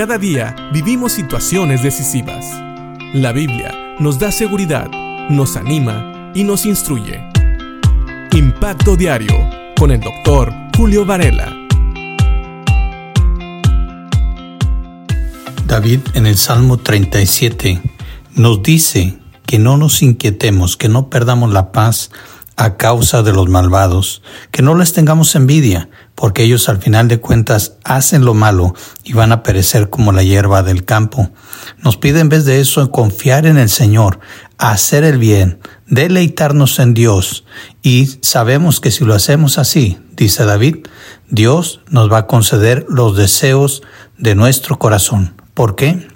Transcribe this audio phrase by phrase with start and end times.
[0.00, 2.46] Cada día vivimos situaciones decisivas.
[3.12, 4.90] La Biblia nos da seguridad,
[5.28, 7.22] nos anima y nos instruye.
[8.32, 9.36] Impacto Diario
[9.78, 11.54] con el doctor Julio Varela.
[15.66, 17.82] David en el Salmo 37
[18.36, 22.10] nos dice que no nos inquietemos, que no perdamos la paz
[22.60, 24.20] a causa de los malvados,
[24.50, 29.14] que no les tengamos envidia, porque ellos al final de cuentas hacen lo malo y
[29.14, 31.30] van a perecer como la hierba del campo.
[31.78, 34.20] Nos pide en vez de eso confiar en el Señor,
[34.58, 37.46] hacer el bien, deleitarnos en Dios
[37.80, 40.86] y sabemos que si lo hacemos así, dice David,
[41.30, 43.80] Dios nos va a conceder los deseos
[44.18, 45.32] de nuestro corazón.
[45.54, 46.06] ¿Por qué?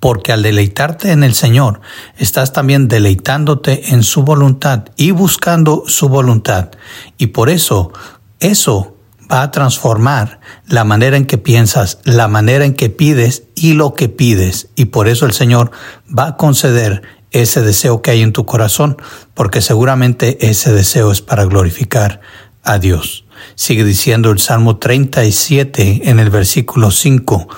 [0.00, 1.80] Porque al deleitarte en el Señor,
[2.16, 6.70] estás también deleitándote en su voluntad y buscando su voluntad.
[7.18, 7.92] Y por eso,
[8.40, 8.96] eso
[9.30, 13.94] va a transformar la manera en que piensas, la manera en que pides y lo
[13.94, 14.68] que pides.
[14.74, 15.70] Y por eso el Señor
[16.06, 18.96] va a conceder ese deseo que hay en tu corazón,
[19.34, 22.20] porque seguramente ese deseo es para glorificar
[22.64, 23.24] a Dios.
[23.54, 27.48] Sigue diciendo el Salmo 37 en el versículo 5,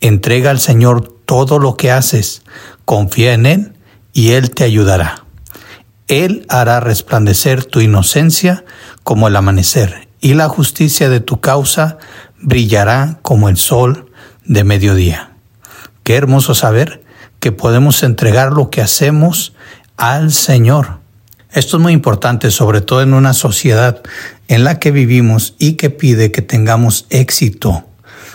[0.00, 2.42] entrega al Señor todo lo que haces,
[2.84, 3.72] confía en Él
[4.12, 5.24] y Él te ayudará.
[6.06, 8.66] Él hará resplandecer tu inocencia
[9.02, 11.96] como el amanecer, y la justicia de tu causa
[12.38, 14.12] brillará como el sol
[14.44, 15.32] de mediodía.
[16.02, 17.02] Qué hermoso saber
[17.40, 19.54] que podemos entregar lo que hacemos
[19.96, 20.98] al Señor.
[21.50, 24.02] Esto es muy importante, sobre todo en una sociedad
[24.48, 27.86] en la que vivimos y que pide que tengamos éxito.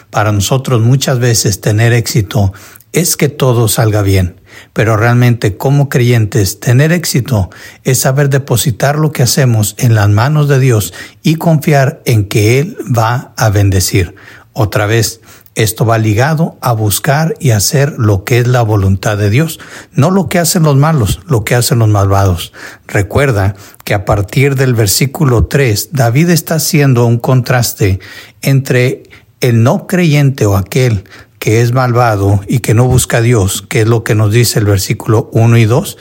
[0.09, 2.53] Para nosotros muchas veces tener éxito
[2.93, 4.39] es que todo salga bien,
[4.73, 7.49] pero realmente como creyentes tener éxito
[7.83, 12.59] es saber depositar lo que hacemos en las manos de Dios y confiar en que
[12.59, 14.16] Él va a bendecir.
[14.53, 15.21] Otra vez,
[15.57, 19.59] esto va ligado a buscar y hacer lo que es la voluntad de Dios,
[19.91, 22.53] no lo que hacen los malos, lo que hacen los malvados.
[22.88, 28.00] Recuerda que a partir del versículo 3, David está haciendo un contraste
[28.44, 29.03] entre
[29.41, 31.06] el no creyente o aquel
[31.40, 34.59] que es malvado y que no busca a Dios, que es lo que nos dice
[34.59, 35.98] el versículo 1 y 2,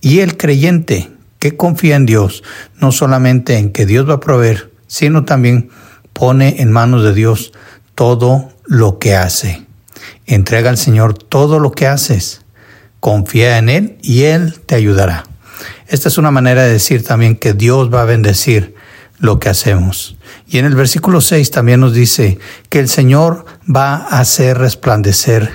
[0.00, 2.42] y el creyente que confía en Dios,
[2.80, 5.70] no solamente en que Dios va a proveer, sino también
[6.12, 7.52] pone en manos de Dios
[7.94, 9.66] todo lo que hace.
[10.26, 12.42] Entrega al Señor todo lo que haces,
[13.00, 15.24] confía en Él y Él te ayudará.
[15.88, 18.74] Esta es una manera de decir también que Dios va a bendecir
[19.18, 20.15] lo que hacemos.
[20.46, 22.38] Y en el versículo 6 también nos dice
[22.68, 25.50] que el Señor va a hacer resplandecer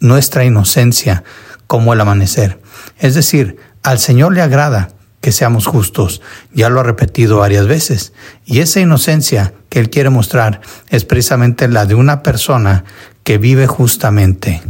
[0.00, 1.24] nuestra inocencia
[1.66, 2.60] como el amanecer.
[2.98, 6.20] Es decir, al Señor le agrada que seamos justos.
[6.52, 8.12] Ya lo ha repetido varias veces.
[8.44, 10.60] Y esa inocencia que Él quiere mostrar
[10.90, 12.84] es precisamente la de una persona
[13.22, 14.60] que vive justamente.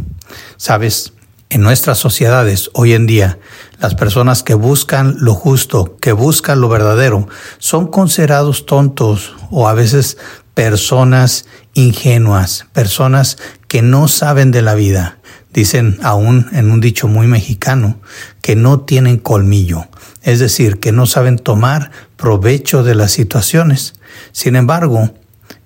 [0.56, 1.13] Sabes,
[1.54, 3.38] en nuestras sociedades hoy en día,
[3.78, 7.28] las personas que buscan lo justo, que buscan lo verdadero,
[7.58, 10.18] son considerados tontos o a veces
[10.54, 13.38] personas ingenuas, personas
[13.68, 15.18] que no saben de la vida.
[15.52, 18.00] Dicen aún en un dicho muy mexicano
[18.42, 19.86] que no tienen colmillo,
[20.22, 23.94] es decir, que no saben tomar provecho de las situaciones.
[24.32, 25.14] Sin embargo,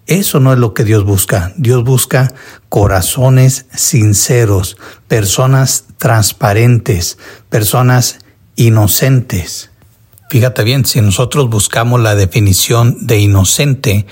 [0.08, 1.52] eso no es lo que Dios busca.
[1.56, 2.34] Dios busca
[2.70, 7.18] corazones sinceros, personas transparentes,
[7.50, 8.18] personas
[8.56, 9.70] inocentes.
[10.30, 14.06] Fíjate bien, si nosotros buscamos la definición de inocente,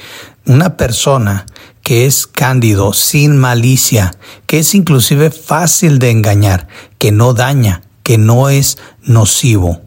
[0.44, 1.46] una persona
[1.82, 4.12] que es cándido, sin malicia,
[4.46, 6.68] que es inclusive fácil de engañar,
[6.98, 9.82] que no daña, que no es nocivo.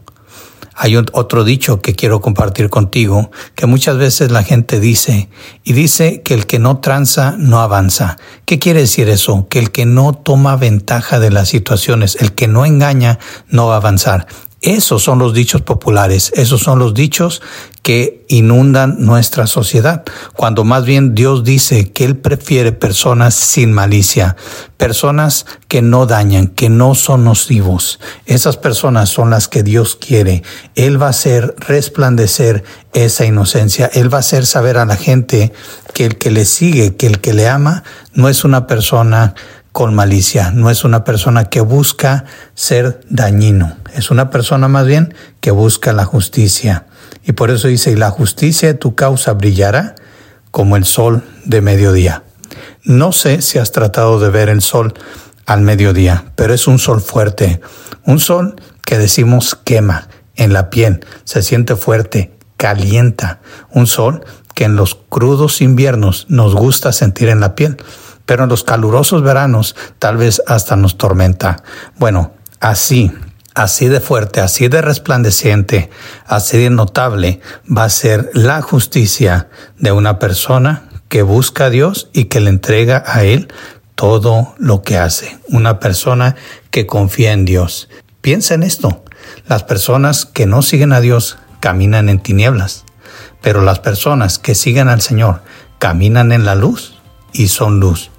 [0.82, 5.28] Hay otro dicho que quiero compartir contigo, que muchas veces la gente dice,
[5.62, 8.16] y dice que el que no tranza no avanza.
[8.46, 9.46] ¿Qué quiere decir eso?
[9.50, 13.18] Que el que no toma ventaja de las situaciones, el que no engaña,
[13.50, 14.26] no va a avanzar.
[14.62, 17.40] Esos son los dichos populares, esos son los dichos
[17.82, 20.04] que inundan nuestra sociedad,
[20.36, 24.36] cuando más bien Dios dice que Él prefiere personas sin malicia,
[24.76, 28.00] personas que no dañan, que no son nocivos.
[28.26, 30.42] Esas personas son las que Dios quiere.
[30.74, 32.62] Él va a hacer resplandecer
[32.92, 33.90] esa inocencia.
[33.94, 35.52] Él va a hacer saber a la gente
[35.94, 39.34] que el que le sigue, que el que le ama, no es una persona
[39.72, 42.24] con malicia, no es una persona que busca
[42.54, 46.86] ser dañino, es una persona más bien que busca la justicia.
[47.24, 49.94] Y por eso dice, y la justicia de tu causa brillará
[50.50, 52.24] como el sol de mediodía.
[52.82, 54.94] No sé si has tratado de ver el sol
[55.46, 57.60] al mediodía, pero es un sol fuerte,
[58.04, 63.40] un sol que decimos quema en la piel, se siente fuerte, calienta,
[63.70, 64.24] un sol
[64.54, 67.76] que en los crudos inviernos nos gusta sentir en la piel
[68.30, 71.64] pero en los calurosos veranos tal vez hasta nos tormenta.
[71.96, 73.10] Bueno, así,
[73.56, 75.90] así de fuerte, así de resplandeciente,
[76.28, 79.48] así de notable va a ser la justicia
[79.78, 83.52] de una persona que busca a Dios y que le entrega a Él
[83.96, 85.36] todo lo que hace.
[85.48, 86.36] Una persona
[86.70, 87.88] que confía en Dios.
[88.20, 89.02] Piensa en esto.
[89.48, 92.84] Las personas que no siguen a Dios caminan en tinieblas,
[93.42, 95.42] pero las personas que siguen al Señor
[95.80, 96.94] caminan en la luz
[97.32, 98.10] y son luz,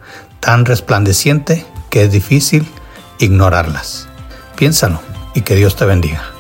[0.42, 2.68] tan resplandeciente que es difícil
[3.20, 4.10] ignorarlas.
[4.58, 5.00] Piénsalo
[5.34, 6.31] y que Dios te bendiga.